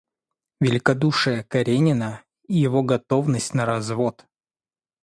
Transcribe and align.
Великодушие 0.59 1.43
Каренина, 1.43 2.23
его 2.47 2.81
готовность 2.81 3.53
на 3.53 3.65
развод. 3.67 4.25